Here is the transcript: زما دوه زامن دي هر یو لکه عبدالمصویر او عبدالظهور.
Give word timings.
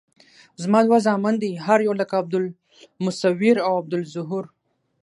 زما 0.63 0.79
دوه 0.87 0.97
زامن 1.07 1.35
دي 1.43 1.51
هر 1.65 1.79
یو 1.87 1.93
لکه 2.01 2.13
عبدالمصویر 2.21 3.57
او 3.67 3.73
عبدالظهور. 3.81 4.45